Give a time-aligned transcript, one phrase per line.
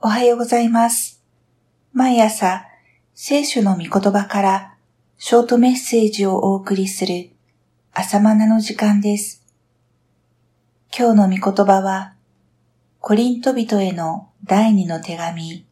[0.00, 1.20] おはようございます。
[1.92, 2.64] 毎朝、
[3.14, 4.74] 聖書の御言葉から
[5.16, 7.30] ショートメッセージをお送りする
[7.92, 9.44] 朝マナの時間です。
[10.96, 12.14] 今日の御言葉は、
[13.00, 15.66] コリント人への第二の手紙、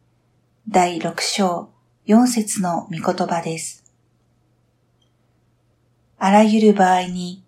[0.67, 1.69] 第六章
[2.05, 3.85] 四節の御言葉です。
[6.17, 7.45] あらゆる場合に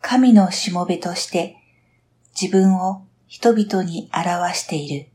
[0.00, 1.56] 神のしもべとして
[2.40, 5.10] 自分を人々に表している。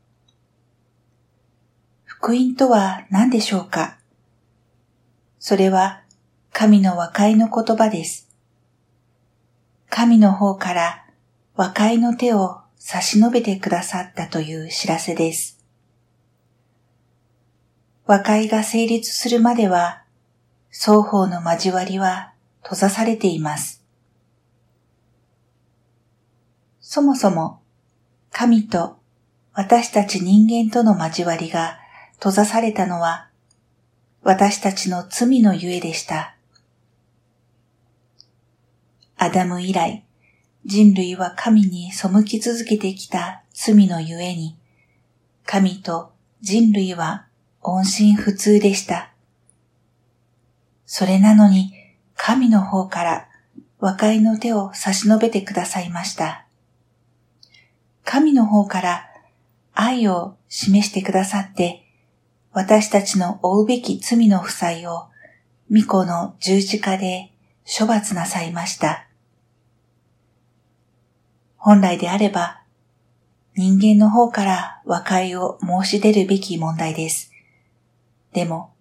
[2.18, 3.98] 福音とは何でしょうか？
[5.38, 6.02] それは
[6.50, 8.30] 神の和解の言葉です。
[9.90, 11.04] 神の方から
[11.56, 15.62] 和解の手を差し伸べてくださったという知らせです。
[18.06, 20.02] 和解が成立するまでは
[20.70, 23.84] 双方の交わりは閉ざされています。
[26.80, 27.60] そもそも
[28.32, 28.96] 神と
[29.52, 31.78] 私たち人間との交わりが
[32.18, 33.28] 閉ざされたのは
[34.22, 36.34] 私たちの罪のゆえでした。
[39.16, 40.04] アダム以来、
[40.64, 44.58] 人類は神に背き続けてきた罪のゆえに、
[45.44, 47.26] 神と人類は
[47.62, 49.12] 音信不通でした。
[50.86, 51.72] それなのに
[52.16, 53.28] 神の方から
[53.78, 56.46] 和解の手を差し伸べてくださいました。
[58.04, 59.06] 神の方から
[59.72, 61.85] 愛を示してくださって、
[62.56, 65.08] 私たちの負うべき罪の負債を
[65.70, 67.30] 御子の十字架で
[67.66, 69.06] 処罰なさいました。
[71.58, 72.62] 本来であれば、
[73.56, 77.30] 人間の方から和解を申し出るべき問題です。
[78.32, 78.72] でも、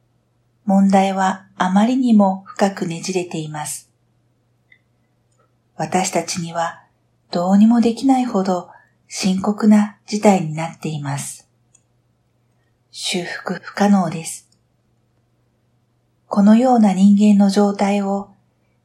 [0.63, 3.91] 問題はあまりにも深くねじれています。
[5.75, 6.81] 私たちには
[7.29, 8.69] どうにもできないほど
[9.09, 11.44] 深刻な事態になっています。
[12.97, 14.47] 修復不可能です。
[16.27, 18.29] このような人間の状態を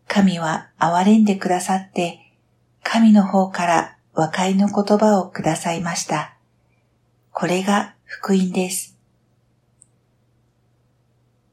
[0.08, 2.19] 神は憐れんでくださって、
[2.82, 6.34] 神の方から和解の言葉をくださいました。
[7.31, 8.99] これが福音です。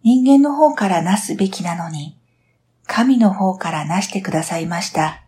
[0.02, 2.18] 人間の方からなすべきなのに、
[2.88, 5.22] 神の方からなしてくださいました。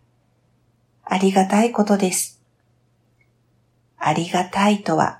[1.04, 2.42] ありがたいことです。
[3.98, 5.19] ありがたいとは、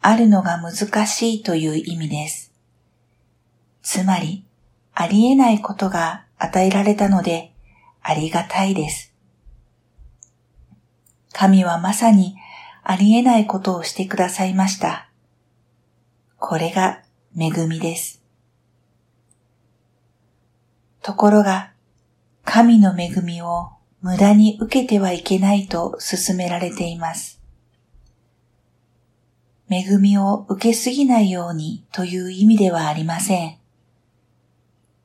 [0.00, 2.52] あるのが難しいという意味です。
[3.82, 4.44] つまり、
[4.94, 7.52] ありえないことが与えられたので、
[8.02, 9.12] ありがたいです。
[11.32, 12.36] 神はまさに
[12.82, 15.08] ありえないことをしてくださいました。
[16.38, 17.02] これが
[17.38, 18.22] 恵みです。
[21.02, 21.72] ところが、
[22.44, 23.70] 神の恵みを
[24.00, 27.37] 無駄に受けてはいけないと勧められています。
[29.70, 33.58] 恵みを受けすぎないようにという意味ではありません。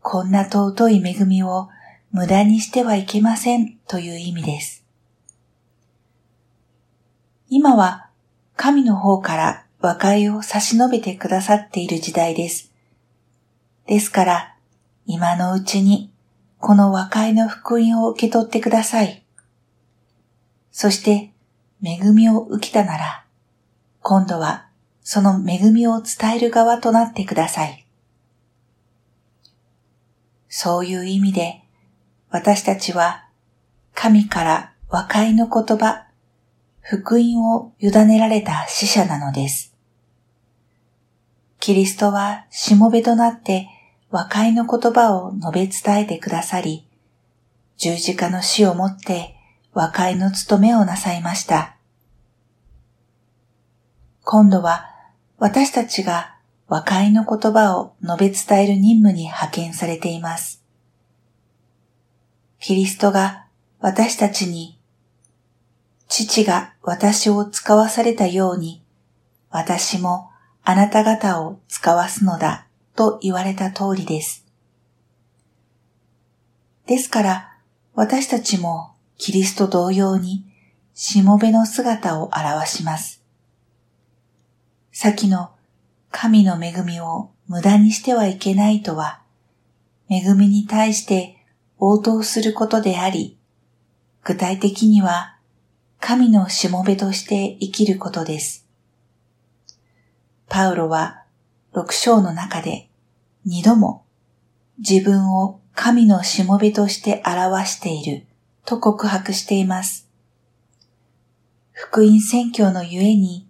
[0.01, 1.69] こんな尊い恵みを
[2.11, 4.83] 無駄にしてはいけませんという意味です。
[7.49, 8.09] 今は
[8.55, 12.71] 神の方から和解を差し伸べてくださっている時代です。
[13.85, 14.55] ですから、
[15.05, 16.09] 今のうちに
[16.59, 19.25] この和解の福音を受け取ってください。
[20.71, 21.33] そして、
[21.83, 23.22] 恵みを受けたなら、
[24.03, 24.67] 今度は
[25.01, 27.85] その恵みを伝える側となってください。
[30.49, 31.61] そういう意味で、
[32.29, 33.25] 私たちは
[33.93, 36.05] 神から和解の言葉、
[36.81, 39.73] 福音を委ねられた死者なのです。
[41.61, 43.69] キリストはしもべとなって
[44.11, 46.85] 和解の言葉を述べ伝えてくださり、
[47.77, 49.35] 十字架の死をもって
[49.73, 51.77] 和解の務めをなさいました。
[54.25, 54.89] 今度は
[55.37, 60.63] 私たちが和解の言葉を述べ伝える任務に派遣されています。
[62.59, 63.45] キリストが
[63.79, 64.79] 私たちに
[66.07, 68.81] 父が私を使わされたように
[69.49, 70.29] 私も
[70.63, 74.45] あなた方を使わすのだと言われた通りです。
[76.87, 77.57] ですから
[77.93, 80.45] 私たちもキリスト同様に
[80.93, 83.22] しもべの姿を表します。
[84.95, 85.49] 先の
[86.11, 89.21] 神の恵みを無駄にしてはいけないとは、
[90.07, 91.43] 恵みに対して
[91.79, 93.35] 応答することであり、
[94.23, 95.35] 具体的には
[95.99, 98.67] 神のしもべとして生きることです。
[100.47, 101.23] パウロは
[101.73, 102.87] 六章の中で
[103.45, 104.05] 二度も
[104.77, 108.27] 自分を神のしもべとして表している
[108.63, 110.07] と告白しています。
[111.71, 113.42] 福音宣教のゆえに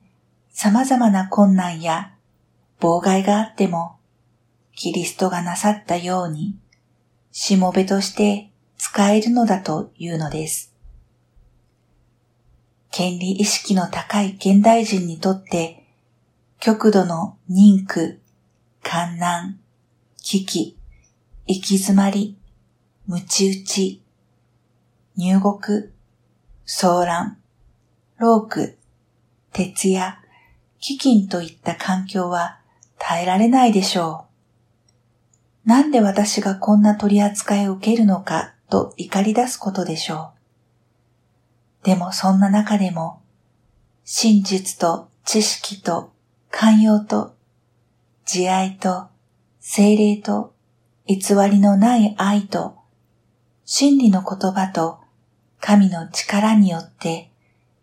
[0.54, 2.14] 様々な困難や
[2.80, 3.98] 妨害があっても、
[4.76, 6.56] キリストがなさったように、
[7.32, 10.72] しもべとして使えるのだというのです。
[12.92, 15.84] 権利意識の高い現代人にとって、
[16.60, 18.22] 極度の妊婦、
[18.84, 19.60] 観難、
[20.22, 20.78] 危機、
[21.48, 22.38] 行き詰まり、
[23.08, 24.04] ムチ打ち、
[25.16, 25.90] 入国、
[26.68, 27.40] 騒乱、
[28.18, 28.78] 労苦、
[29.52, 30.23] 徹夜、
[30.84, 32.60] 飢饉といった環境は
[33.00, 34.26] 耐えられないでしょ
[35.66, 35.70] う。
[35.70, 40.34] なんで私がこんな取り扱いを受けるのかと怒り出すことでしょ
[41.82, 41.86] う。
[41.86, 43.22] でもそんな中でも、
[44.04, 46.12] 真実と知識と
[46.52, 47.34] 寛容と
[48.26, 49.08] 慈愛と
[49.62, 50.54] 精霊と
[51.08, 51.18] 偽
[51.50, 52.76] りのない愛と
[53.64, 55.00] 真理の言葉と
[55.62, 57.32] 神の力によって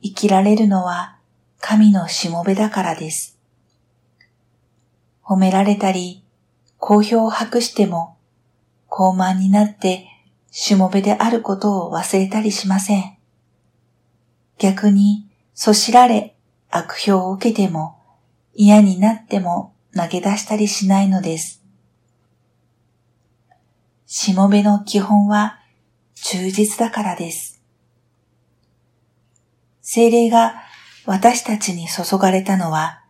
[0.02, 1.16] 生きられるのは
[1.60, 3.38] 神のしもべだからです。
[5.22, 6.24] 褒められたり、
[6.78, 8.16] 好評を博しても、
[8.88, 10.08] 高慢になって
[10.50, 13.16] しもべであることを忘れたりしません。
[14.58, 16.34] 逆に、そしられ、
[16.70, 17.98] 悪評を受けても、
[18.54, 21.62] 嫌になっても投げ出したりしないのです。
[24.06, 25.60] しもべの基本は
[26.14, 27.62] 忠実だからです。
[29.82, 30.69] 精霊が
[31.06, 33.02] 私たちに注がれたのは、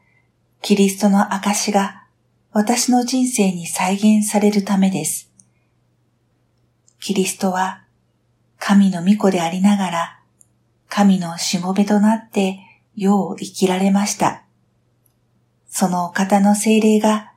[0.63, 2.05] キリストの証が
[2.53, 5.31] 私の人生に再現されるためです。
[7.01, 7.85] キリストは
[8.59, 10.21] 神の御子でありながら、
[10.89, 12.61] 神のしもべとなって
[12.95, 14.45] 世を生きられました。
[15.69, 17.33] そのお方の精霊が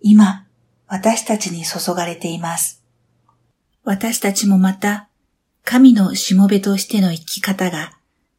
[0.00, 0.46] 今
[0.86, 2.82] 私たちに注がれています。
[3.84, 5.08] 私たちもまた
[5.64, 7.93] 神のしもべとしての生き方が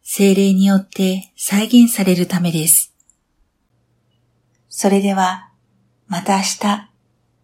[0.07, 2.93] 精霊によって再現されるためです。
[4.69, 5.49] それでは、
[6.05, 6.94] また明日